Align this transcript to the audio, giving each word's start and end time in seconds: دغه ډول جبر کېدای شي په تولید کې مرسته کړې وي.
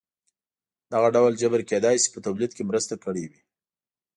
دغه 0.91 1.07
ډول 1.15 1.33
جبر 1.41 1.61
کېدای 1.69 1.95
شي 2.03 2.07
په 2.13 2.19
تولید 2.25 2.51
کې 2.53 2.63
مرسته 2.69 2.93
کړې 3.03 3.23
وي. 3.29 3.41